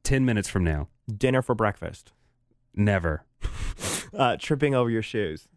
[0.05, 2.13] Ten minutes from now, dinner for breakfast,
[2.75, 3.25] never,
[4.15, 5.49] uh, tripping over your shoes.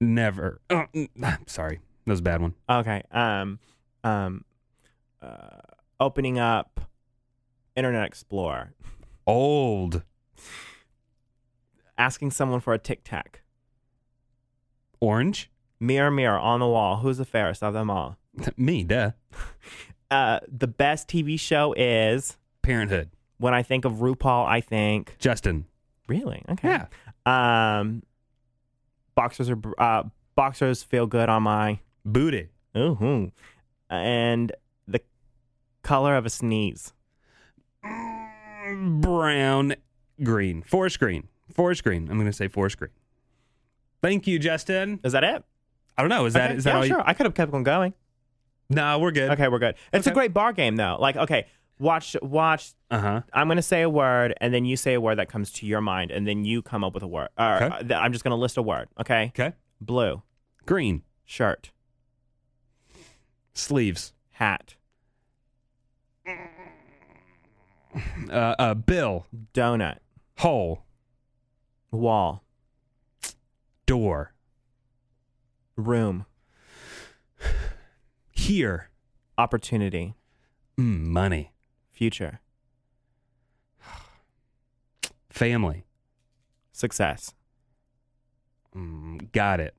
[0.00, 0.60] never.
[0.70, 1.08] Oh, mm,
[1.48, 2.54] sorry, that was a bad one.
[2.68, 3.02] Okay.
[3.10, 3.58] Um,
[4.04, 4.44] um,
[5.22, 5.60] uh,
[5.98, 6.80] opening up
[7.76, 8.72] Internet Explorer,
[9.26, 10.02] Old.
[11.98, 13.42] asking someone for a tic tac,
[15.00, 15.50] Orange.
[15.78, 18.16] mirror, mirror on the wall, who's the fairest of them all?
[18.56, 19.12] Me, duh.
[20.12, 23.10] Uh, the best TV show is Parenthood.
[23.38, 25.66] when I think of RuPaul, I think Justin.
[26.08, 26.80] really okay.
[27.24, 27.78] Yeah.
[27.78, 28.02] Um,
[29.14, 30.02] boxers are uh,
[30.34, 32.48] boxers feel good on my Booty.
[32.76, 33.30] ooh,
[33.90, 34.52] and
[34.88, 35.00] the
[35.82, 36.92] color of a sneeze.
[38.74, 39.74] Brown.
[40.22, 40.62] Green.
[40.62, 41.28] Forest green.
[41.52, 42.08] Forest green.
[42.10, 42.90] I'm gonna say forest green.
[44.02, 45.00] Thank you, Justin.
[45.04, 45.44] Is that it?
[45.98, 46.24] I don't know.
[46.26, 46.98] Is that Okay, is that yeah, all sure.
[46.98, 47.02] you?
[47.06, 47.92] I could have kept on going.
[48.68, 49.30] No, we're good.
[49.32, 49.74] Okay, we're good.
[49.92, 50.96] It's a great bar game though.
[51.00, 51.46] Like, okay,
[51.78, 52.72] watch watch.
[52.90, 53.22] Uh huh.
[53.32, 55.80] I'm gonna say a word, and then you say a word that comes to your
[55.80, 57.28] mind, and then you come up with a word.
[57.38, 57.94] Or, Okay.
[57.94, 58.88] uh, I'm just gonna list a word.
[59.00, 59.32] Okay.
[59.34, 59.52] Okay.
[59.80, 60.22] Blue
[60.66, 61.02] Green.
[61.24, 61.70] shirt,
[63.54, 64.12] Sleeves.
[64.32, 64.74] hat,
[68.30, 69.26] Uh, uh, bill.
[69.52, 69.98] donut,
[70.38, 70.84] Hole.
[71.90, 72.44] wall,
[73.86, 74.32] Door.
[75.76, 76.24] room,
[78.32, 78.88] Here.
[79.36, 80.14] opportunity,
[80.78, 81.52] Mm, money.
[81.90, 82.40] future,
[85.28, 85.84] Family.
[86.72, 87.34] success.
[88.76, 89.74] Mm, got it.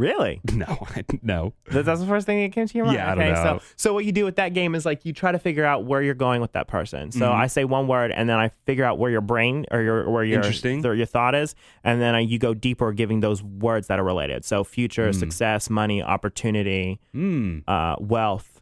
[0.00, 0.40] Really?
[0.52, 0.86] No,
[1.22, 1.52] no.
[1.70, 2.96] That- That's the first thing that came to your mind.
[2.96, 3.58] Yeah, I don't okay, know.
[3.58, 5.84] So, so what you do with that game is like you try to figure out
[5.84, 7.12] where you're going with that person.
[7.12, 7.34] So Mhm.
[7.34, 10.24] I say one word, and then I figure out where your brain or your where
[10.24, 10.82] your Interesting.
[10.82, 14.04] th- your thought is, and then I, you go deeper, giving those words that are
[14.04, 14.44] related.
[14.44, 15.14] So future, Mm.
[15.14, 18.60] success, money, opportunity, Mm, uh, wealth.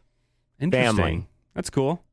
[0.59, 0.95] interesting.
[0.97, 1.27] Family.
[1.55, 2.03] That's cool.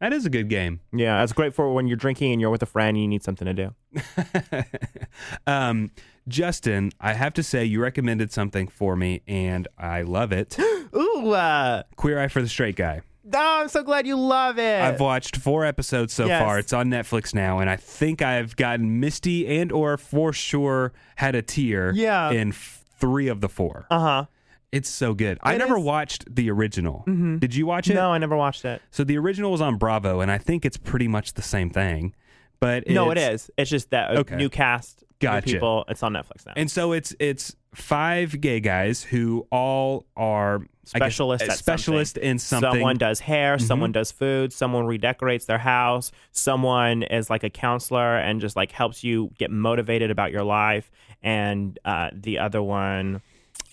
[0.00, 0.80] That is a good game.
[0.92, 3.22] Yeah, that's great for when you're drinking and you're with a friend and you need
[3.22, 4.62] something to do.
[5.46, 5.90] um,
[6.28, 10.58] Justin, I have to say you recommended something for me, and I love it.
[10.96, 13.00] Ooh, uh, Queer Eye for the Straight Guy.
[13.32, 14.80] oh, I'm so glad you love it.
[14.82, 16.42] I've watched four episodes so Yes.
[16.42, 16.58] far.
[16.58, 21.34] It's on Netflix now, and I think I've gotten misty and or for sure had
[21.34, 21.92] a tear.
[21.94, 22.30] Yeah.
[22.30, 23.86] in f- three of the four.
[23.90, 24.24] uh huh.
[24.72, 25.38] It's so good.
[25.42, 25.78] I It never is.
[25.78, 25.86] Mm-hmm.
[25.86, 27.04] watched the original.
[27.38, 27.94] Did you watch it?
[27.94, 28.82] No, I never watched it.
[28.90, 32.14] So the original was on Bravo, and I think it's pretty much the same thing.
[32.58, 33.50] But no, it it's- is.
[33.58, 34.36] It's just that uh, Okay.
[34.36, 35.46] new cast, new Gotcha.
[35.46, 35.84] people.
[35.88, 36.54] It's on Netflix now.
[36.56, 40.66] And so it's it's five gay guys who all are I guess,
[41.14, 42.30] specialist uh, at specialist something.
[42.30, 42.68] in something.
[42.70, 42.76] Mm-hmm.
[42.78, 48.16] Someone does hair, someone does food, someone redecorates their house, someone is like a counselor
[48.16, 50.90] and just like helps you get motivated about your life,
[51.22, 53.20] and uh, the other one,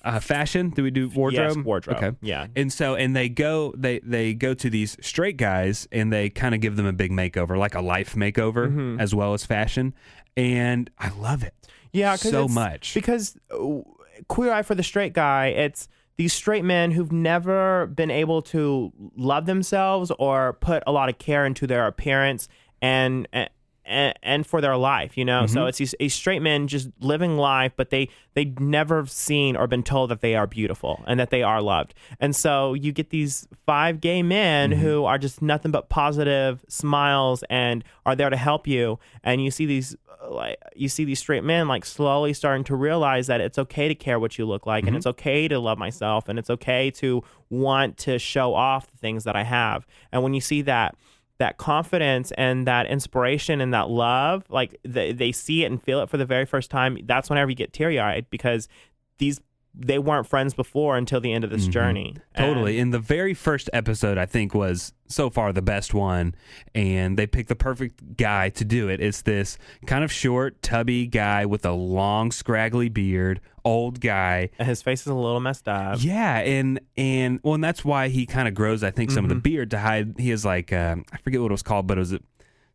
[0.03, 0.69] uh, fashion.
[0.69, 1.55] Do we do wardrobe?
[1.57, 1.97] yes, wardrobe.
[1.97, 2.11] Okay.
[2.21, 2.47] yeah.
[2.55, 6.53] And so and they go they they go to these straight guys and they kind
[6.55, 8.99] of give them a big makeover, like a life makeover Mm-hmm.
[8.99, 9.93] as well as fashion.
[10.35, 11.53] And I love it.
[11.91, 12.93] Yeah, so much.
[12.93, 13.81] because uh,
[14.27, 15.47] queer eye for the straight guy.
[15.47, 15.87] It's
[16.17, 21.17] these straight men who've never been able to love themselves or put a lot of
[21.17, 22.47] care into their appearance
[22.81, 23.27] and.
[23.31, 23.49] and
[23.85, 25.53] and for their life, you know, Mm-hmm.
[25.53, 29.67] so it's these, these straight men just living life, but they they never seen or
[29.67, 31.93] been told that they are beautiful and that they are loved.
[32.19, 34.81] And so you get these five gay men Mm-hmm.
[34.81, 38.99] who are just nothing but positive smiles and are there to help you.
[39.23, 39.95] And you see these
[40.29, 43.95] like you see these straight men like slowly starting to realize that it's okay to
[43.95, 47.21] care what you look like and it's okay to love myself and it's okay to
[47.49, 49.85] want to show off the things that I have.
[50.13, 50.95] And when you see that
[51.43, 55.99] that confidence and that inspiration and that love, like they, they see it and feel
[55.99, 58.69] it for the very first time, that's whenever you get teary eyed because
[59.17, 59.41] these
[59.75, 62.15] they weren't friends before until the end of this journey.
[62.38, 62.79] Totally.
[62.79, 66.36] And the very first episode, I think, was so far the best one.
[66.75, 69.01] And they picked the perfect guy to do it.
[69.01, 69.57] It's this
[69.88, 74.49] kind of short, tubby guy with a long, scraggly beard, old guy.
[74.59, 75.97] And his face is a little messed up.
[76.03, 78.83] Yeah, and and well, and that's why he kind of grows.
[78.83, 80.15] I think some of the beard to hide.
[80.19, 82.19] He has like um, I forget what it was called, but it was a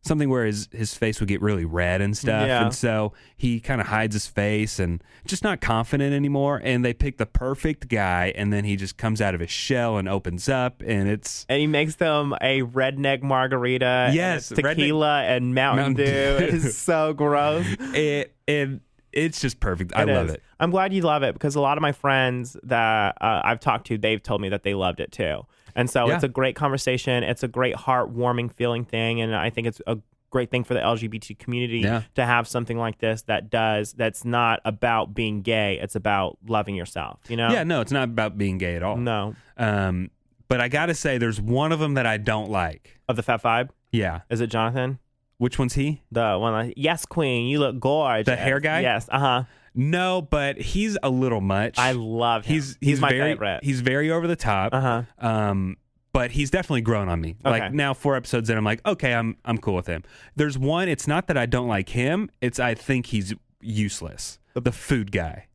[0.01, 2.63] something where his his face would get really red and stuff, Yeah.
[2.63, 6.61] and so he kind of hides his face and just not confident anymore.
[6.63, 9.97] And they pick the perfect guy, and then he just comes out of his shell
[9.97, 13.85] and opens up, and it's And he makes them a redneck margarita.
[13.85, 16.37] and Yes, redneck- tequila and Mountain, Mountain Dew.
[16.65, 17.65] It's so gross.
[17.93, 18.81] it and
[19.11, 19.91] it's just perfect.
[19.95, 20.33] I love is.
[20.35, 20.43] it.
[20.59, 23.87] I'm glad you love it because a lot of my friends that uh, I've talked
[23.87, 25.45] to, they've told me that they loved it too.
[25.75, 26.15] And so Yeah.
[26.15, 27.23] it's a great conversation.
[27.23, 29.97] It's a great heartwarming feeling thing, and I think it's a
[30.31, 32.03] great thing for the LGBT community Yeah.
[32.15, 35.79] to have something like this that does that's not about being gay.
[35.81, 37.19] It's about loving yourself.
[37.29, 37.49] You know?
[37.51, 38.95] Yeah, no, it's not about being gay at all.
[38.97, 39.33] No.
[39.57, 40.11] Um,
[40.47, 42.99] but I gotta say, there's one of them that I don't like.
[43.07, 44.99] Of the Fab Five, Yeah, is it Jonathan?
[45.39, 46.01] which one's he?
[46.11, 48.25] The one like, yes, Queen, you look gorgeous.
[48.25, 48.81] The hair guy?
[48.81, 49.07] Yes.
[49.11, 49.43] Uh huh.
[49.75, 51.77] No, but he's a little much.
[51.77, 52.55] I love him.
[52.55, 53.63] He's he's, my very favorite.
[53.63, 54.73] he's very over the top.
[54.73, 55.27] Uh huh.
[55.27, 55.77] Um,
[56.11, 57.35] but he's definitely grown on me.
[57.45, 57.59] Okay.
[57.59, 60.03] Like now, four episodes in, I'm like, okay, I'm I'm cool with him.
[60.35, 60.89] There's one.
[60.89, 62.29] It's not that I don't like him.
[62.41, 64.39] It's I think he's useless.
[64.53, 65.47] The food guy.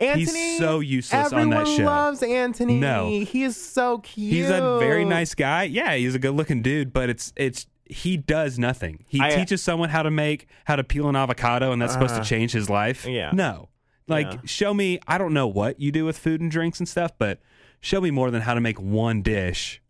[0.00, 1.84] Antoni, he's so useless on that show.
[1.84, 2.78] loves Antoni.
[2.78, 3.08] No.
[3.08, 4.32] he is so cute.
[4.32, 5.64] He's a very nice guy.
[5.64, 9.04] Yeah, he's a good looking dude, but it's it's he does nothing.
[9.06, 11.92] He I- uh, teaches someone how to make how to peel an avocado and that's
[11.92, 13.06] supposed to change his life.
[13.06, 13.30] yeah.
[13.32, 13.68] No.
[14.08, 14.38] Like Yeah.
[14.44, 17.40] show me I don't know what you do with food and drinks and stuff, but
[17.80, 19.80] show me more than how to make one dish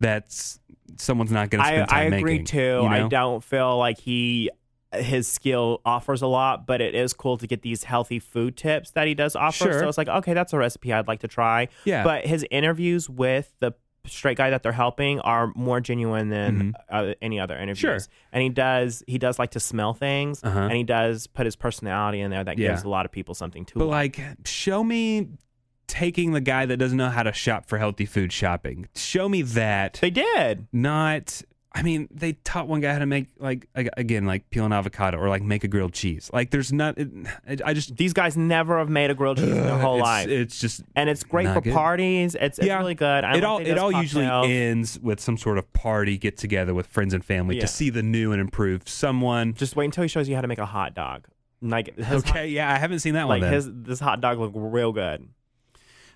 [0.00, 0.60] that's
[0.96, 2.46] someone's not going to I, spend time I agree making.
[2.46, 2.58] too.
[2.58, 3.06] you know?
[3.06, 4.50] I don't feel like he
[4.94, 8.92] his skill offers a lot, but it is cool to get these healthy food tips
[8.92, 9.64] that he does offer.
[9.64, 9.80] Sure.
[9.80, 11.68] So it's like, okay, that's a recipe I'd like to try.
[11.84, 12.04] Yeah.
[12.04, 13.72] But his interviews with the
[14.06, 17.78] straight guy that they're helping are more genuine than uh, any other interviews.
[17.78, 18.10] Mm-hmm.
[18.12, 18.28] Sure.
[18.32, 20.58] And he does he does like to smell things, Uh-huh.
[20.60, 22.68] and he does put his personality in there that Yeah.
[22.70, 23.78] gives a lot of people something to.
[23.78, 24.18] But like.
[24.18, 25.28] like, show me
[25.88, 28.88] taking the guy that doesn't know how to shop for healthy food shopping.
[28.96, 29.98] Show me that.
[30.00, 30.66] they did.
[30.72, 31.42] Not.
[31.76, 35.18] I mean, they taught one guy how to make like again, like peel an avocado
[35.18, 36.30] or like make a grilled cheese.
[36.32, 36.96] Like, there's not.
[36.96, 37.10] It,
[37.62, 40.28] I just These guys never have made a grilled cheese in their whole it's, life.
[40.28, 41.74] It's just and it's great for good.
[41.74, 42.34] parties.
[42.34, 43.24] It's, it's really good.
[43.24, 46.72] I it like all it all usually ends with some sort of party get together
[46.72, 47.60] with friends and family Yeah.
[47.62, 49.52] to see the new and improved someone.
[49.52, 51.26] Just wait until he shows you how to make a hot dog.
[51.60, 53.40] Like okay, yeah, I haven't seen that one.
[53.42, 55.28] like his this hot dog looked real good.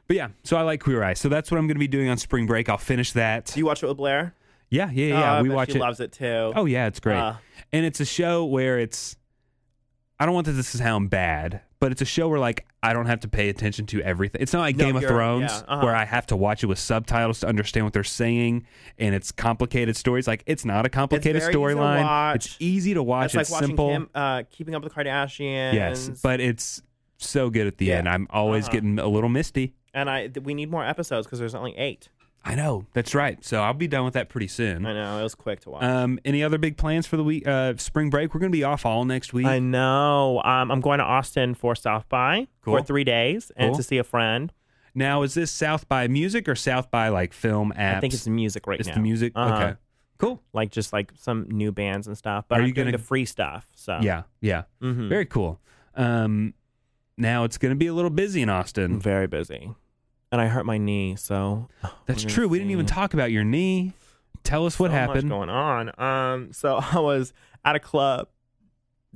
[0.07, 1.14] but yeah, so I like Queer Eye.
[1.14, 2.70] So that's what I'm going to be doing on spring break.
[2.70, 3.44] I'll finish that.
[3.46, 4.35] Do you watch it with Blair?
[4.70, 5.33] Yeah, yeah, Oh, yeah.
[5.35, 5.80] I we watch she it.
[5.80, 6.52] Loves it too.
[6.56, 7.18] Oh yeah, it's great.
[7.18, 7.35] Uh.
[7.72, 9.16] and it's a show where it's
[10.18, 12.92] I don't want that this to sound bad, but it's a show where like I
[12.92, 14.40] don't have to pay attention to everything.
[14.42, 15.85] It's not like No, Game of Thrones yeah, uh-huh.
[15.85, 18.66] where I have to watch it with subtitles to understand what they're saying
[18.98, 20.26] and it's complicated stories.
[20.26, 22.35] Like it's not a complicated very easy to storyline.
[22.37, 23.35] It's easy to watch.
[23.35, 23.90] it's like watching simple.
[23.90, 25.72] Kim, uh, Keeping Up with the Kardashians.
[25.74, 26.83] yes, but it's
[27.18, 27.98] so good at the Yeah.
[27.98, 28.09] end.
[28.09, 28.72] I'm always Uh-huh.
[28.72, 29.74] getting a little misty.
[29.92, 32.09] and I th- we need more episodes because there's only eight.
[32.44, 32.87] I know.
[32.94, 33.42] That's right.
[33.44, 34.87] So I'll be done with that pretty soon.
[34.87, 35.83] I know it was quick to watch.
[35.85, 37.46] Um, any other big plans for the week?
[37.46, 38.33] Uh, spring break.
[38.33, 39.46] We're going to be off all next week.
[39.46, 40.40] I know.
[40.42, 42.79] Um, I'm going to Austin for South by Cool.
[42.79, 43.76] for three days and Cool.
[43.76, 44.53] to see a friend.
[44.94, 47.96] Now, is this South by music or South by like film apps?
[47.96, 48.94] I think it's music right It's now.
[48.94, 49.33] the music.
[49.37, 49.55] Uh-huh.
[49.55, 49.74] Okay,
[50.18, 50.42] cool.
[50.55, 52.46] Like just like some new bands and stuff.
[52.48, 53.68] But Are I'm you gonna- the free stuff.
[53.76, 55.09] So Yeah, yeah, Mhm.
[55.11, 55.61] very cool.
[55.94, 56.55] Um,
[57.18, 58.98] now it's going to be a little busy in Austin.
[58.98, 59.70] very busy,
[60.33, 61.16] and I hurt my knee.
[61.16, 61.69] So
[62.07, 62.49] That's true.
[62.49, 63.93] We didn't even talk about your knee.
[64.45, 65.29] Tell us what so happened.
[65.29, 65.93] Going on.
[66.01, 67.33] Um, so I was
[67.64, 68.29] at a club.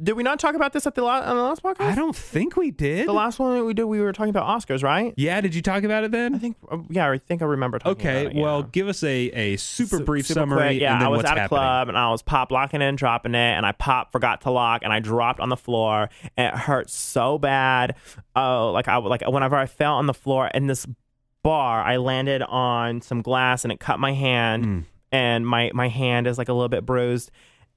[0.03, 1.83] Did we not talk about this at the la- on the last podcast?
[1.83, 3.07] I don't think we did.
[3.07, 5.15] The last one that we did, we were talking about Oscars, right?
[5.17, 6.35] yeah, did you talk about it then?
[6.35, 8.29] I think, uh, yeah, I think I remember talking okay, about it.
[8.31, 8.43] Okay.
[8.43, 8.67] Well, yeah.
[8.73, 10.67] give us a, a super Su- brief super summary.
[10.71, 13.37] quick, Yeah, and I was at a club and I was pop locking and dropping
[13.37, 16.59] it, and I pop forgot to lock, and I dropped on the floor, and it
[16.59, 17.95] hurt so bad.
[18.35, 20.89] Oh, like I like whenever I fell on the floor in this
[21.45, 24.85] bar, I landed on some glass and it cut my hand, Mm.
[25.13, 27.31] and my my hand is like a little bit bruised.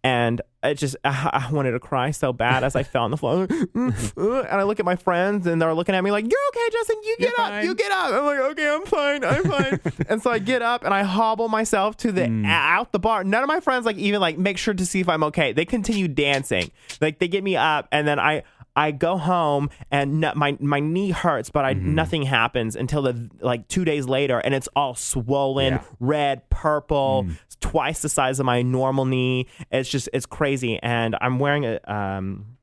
[0.04, 3.18] And it just, I, I wanted to cry so bad as I fell on the
[3.18, 3.48] floor.
[3.74, 6.98] and I look at my friends and they're looking at me like, You're okay, Justin.
[7.04, 7.64] You You're get up.
[7.64, 8.14] You get up.
[8.14, 9.26] I'm like, Okay, I'm fine.
[9.26, 9.80] I'm fine.
[10.10, 12.46] and so I get up and I hobble myself to the Mm.
[12.46, 13.24] out the bar.
[13.24, 15.52] None of my friends like even like make sure to see if I'm okay.
[15.52, 16.72] They continue dancing.
[17.02, 18.44] Like they get me up and then I
[18.78, 21.96] I go home and no, my my knee hurts, but I Mm-hmm.
[21.96, 25.84] nothing happens until the like two days later, and it's all swollen, Yeah.
[26.00, 27.36] red, purple, Mm.
[27.48, 29.48] it's twice the size of my normal knee.
[29.72, 32.54] It's just it's crazy, and I'm wearing a um.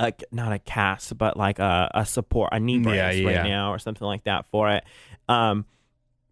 [0.00, 3.72] A, not a cast, but like a, a support, a knee brace Yeah, right now,
[3.72, 4.84] or something like that for it.
[5.28, 5.64] Um,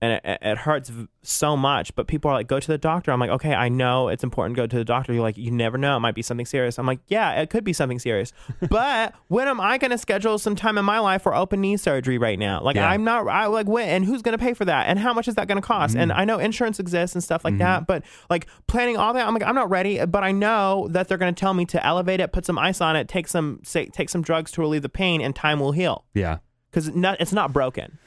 [0.01, 0.91] and it, it- hurts
[1.23, 1.95] so much.
[1.95, 3.11] But people are like, go to the doctor.
[3.13, 5.13] I'm like, okay, I know it's important to go to the doctor.
[5.13, 6.79] You're like, you never know, it might be something serious.
[6.79, 8.33] I'm like, yeah, it could be something serious.
[8.71, 11.77] but when am I going to schedule some time in my life for open knee
[11.77, 12.63] surgery right now?
[12.63, 12.89] Like, Yeah.
[12.89, 13.29] I'm not.
[13.29, 15.47] I like when and who's going to pay for that and how much is that
[15.49, 15.95] going to cost?
[15.95, 16.21] And mm-hmm.
[16.21, 17.85] I know insurance exists and stuff like that, mm-hmm.
[17.85, 20.05] but like planning all that, I'm like, I'm not ready.
[20.05, 22.81] But I know that they're going to tell me to elevate it, put some ice
[22.81, 25.73] on it, take some say, take some drugs to relieve the pain, and time will
[25.73, 26.39] heal Yeah.
[26.71, 27.99] because it's not broken.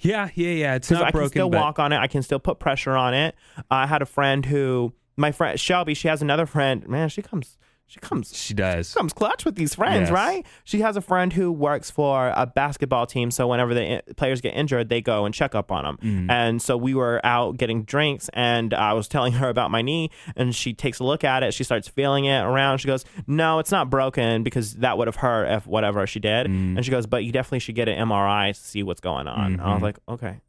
[0.00, 0.74] Yeah, yeah, yeah.
[0.74, 1.18] It's not I broken.
[1.18, 1.98] I can still but walk on it.
[1.98, 3.34] I can still put pressure on it.
[3.70, 6.86] I had a friend who, my friend Shelby, she has another friend.
[6.88, 7.58] Man, she comes,
[7.90, 8.90] she comes, She does.
[8.90, 10.10] She comes clutch with these friends, Yes.
[10.10, 10.46] right?
[10.62, 13.30] She has a friend who works for a basketball team.
[13.30, 15.96] So whenever the in- players get injured, they go and check up on them.
[16.02, 16.30] Mm-hmm.
[16.30, 20.10] And so we were out getting drinks, and I was telling her about my knee,
[20.36, 21.54] and she takes a look at it.
[21.54, 22.78] She starts feeling it around.
[22.78, 26.46] She goes, "No, it's not broken because that would have hurt if whatever she did."
[26.46, 26.76] Mm.
[26.76, 29.54] And she goes, "But you definitely should get an MRI to see what's going on."
[29.56, 29.66] Mm-hmm.
[29.66, 30.40] I was like, "Okay."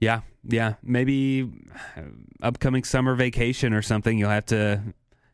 [0.00, 0.74] Yeah, yeah.
[0.82, 1.48] Maybe
[2.42, 4.18] upcoming summer vacation or something.
[4.18, 4.82] You'll have to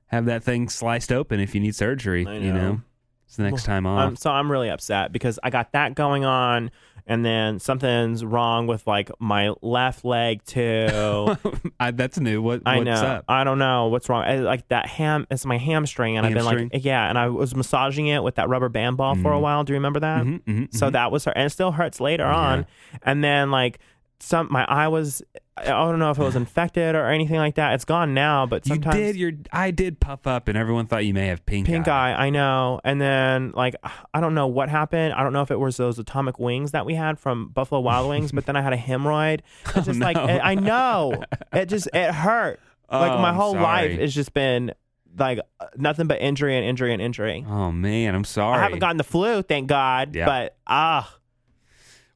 [0.08, 2.26] have that thing sliced open if you need surgery.
[2.26, 2.72] I You know.
[2.72, 2.80] know,
[3.26, 4.06] it's the next time off.
[4.08, 6.70] Um, so I'm really upset because I got that going on,
[7.06, 11.36] and then something's wrong with like my left leg too.
[11.80, 12.40] I, that's new.
[12.42, 12.94] What, I what's know.
[13.06, 13.24] up?
[13.28, 14.24] I don't know what's wrong.
[14.24, 17.54] I, like that ham, it's my hamstring, and I've been like, yeah, and I was
[17.54, 19.64] massaging it with that rubber band ball for a while.
[19.64, 20.24] Do you remember that?
[20.24, 20.92] Mhm, mhm, So mhm.
[20.92, 22.66] that was her, and it still hurts later on.
[23.02, 23.78] And then like
[24.20, 25.22] some, my eye was,
[25.62, 27.74] I don't know if it was infected or anything like that.
[27.74, 29.32] It's gone now, but sometimes you sometimes did your.
[29.52, 31.72] I did puff up, and everyone thought you may have pink, eye.
[31.72, 32.12] pink eye.
[32.12, 32.80] I know.
[32.84, 33.74] And then like
[34.14, 35.14] I don't know what happened.
[35.14, 38.08] I don't know if it was those atomic wings that we had from Buffalo Wild
[38.10, 39.40] Wings, but then I had a hemorrhoid.
[39.76, 40.26] It's just like no.
[40.26, 41.22] it, I know.
[41.52, 42.60] It just it hurt.
[42.90, 44.72] like Oh, my I'm whole life has just been
[45.18, 47.44] like uh, nothing but injury and injury and injury.
[47.48, 48.58] Oh man, I'm sorry.
[48.58, 50.14] I haven't gotten the flu, thank God.
[50.14, 50.26] Yeah.
[50.26, 51.12] But ah,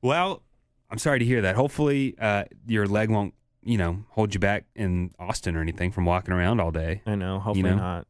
[0.00, 0.42] Well,
[0.92, 1.56] I'm sorry to hear that.
[1.56, 3.32] Hopefully, uh, your leg won't,
[3.64, 7.00] you know, hold you back in Austin or anything from walking around all day.
[7.06, 7.38] I know.
[7.38, 7.76] Hopefully know?
[7.76, 8.06] not.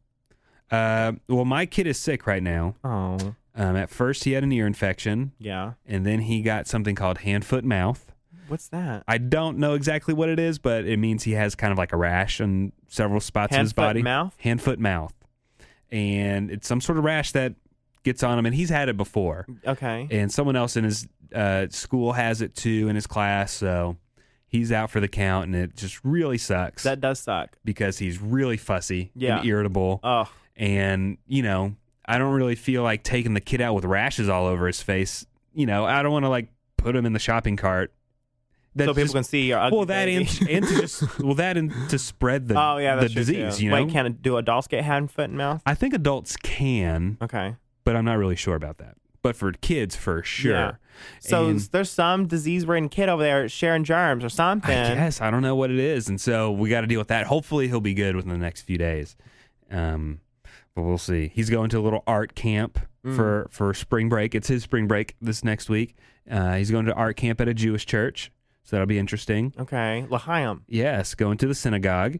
[0.69, 2.75] Uh, well, my kid is sick right now.
[2.83, 5.75] Oh Um, at first, he had an ear infection, yeah.
[5.87, 8.11] and then he got something called hand, foot, mouth.
[8.49, 9.05] What's that?
[9.07, 11.93] I don't know exactly what it is, but it means he has kind of like
[11.93, 14.03] a rash on several spots of his foot, body.
[14.03, 14.35] mouth?
[14.39, 15.15] Hand, foot, mouth.
[15.91, 17.55] And it's some sort of rash that
[18.03, 19.47] gets on him, and he's had it before.
[19.67, 20.09] Okay.
[20.11, 23.97] And someone else in his uh, school has it too in his class, so
[24.47, 27.57] he's out for the count, and it just really sucks That does suck.
[27.65, 29.39] because he's really fussy Yeah.
[29.39, 30.01] and irritable.
[30.03, 34.29] Oh, and you know i don't really feel like taking the kid out with rashes
[34.29, 37.19] all over his face you know i don't want to like put him in the
[37.19, 37.91] shopping cart
[38.75, 40.29] That's so people just- can see your ugly well that baby.
[40.43, 43.21] and, and to just well that and to spread the oh yeah, the that's true,
[43.25, 43.65] disease too.
[43.65, 45.63] you know Wait, can it do adults get hand, foot, and mouth?
[45.65, 47.57] i think adults can Okay.
[47.85, 50.73] But i'm not really sure about that but for kids for sure Yeah.
[51.21, 54.77] So And- there's some disease-ridden kid over there sharing germs or something.
[54.77, 57.09] I guess I don't know what it is, and so we got to deal with
[57.09, 57.27] that.
[57.27, 59.17] Hopefully, he'll be good within the next few days.
[59.71, 60.21] Um,
[60.75, 61.33] but we'll see.
[61.35, 63.17] He's going to a little art camp Mm.
[63.17, 64.35] for for spring break.
[64.35, 65.97] It's his spring break this next week.
[66.31, 68.31] Uh, he's going to art camp at a Jewish church,
[68.63, 69.55] so that'll be interesting.
[69.59, 70.05] Okay.
[70.11, 70.63] L'chaim.
[70.69, 72.19] Yes, going to the synagogue,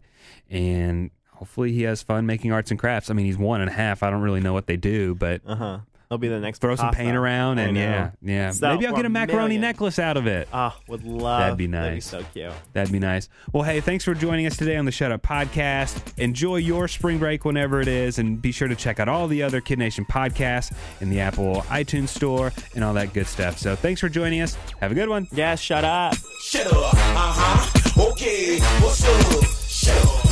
[0.51, 1.11] and
[1.43, 3.11] hopefully he has fun making arts and crafts.
[3.11, 4.05] I mean, he's one and a half.
[4.05, 5.79] I don't really know what they do, but Uh huh.
[6.09, 6.59] He'll be the next.
[6.61, 7.05] throw some Picasso.
[7.05, 8.51] paint around, and yeah, yeah.
[8.51, 9.63] Sell Maybe I'll get a macaroni millions.
[9.63, 10.47] necklace out of it.
[10.53, 11.41] Ah, would love.
[11.41, 12.05] That'd be That'd be nice.
[12.07, 12.53] so cute.
[12.75, 13.31] That'd be nice.
[13.51, 16.19] Well, hey, thanks for joining us today on the Shut Up Podcast.
[16.19, 19.43] Enjoy your spring break whenever it is, and be sure to check out all the
[19.43, 23.57] other Kidd Nation podcasts in the Apple iTunes Store and all that good stuff.
[23.57, 24.55] So thanks for joining us.
[24.83, 25.27] Have a good one.
[25.33, 25.61] Yes.
[25.61, 26.15] Shut up.
[26.43, 26.93] Shut up.
[26.93, 28.03] Uh huh.
[28.11, 28.59] Okay.
[28.83, 29.45] What's up?
[29.67, 30.32] Shut up.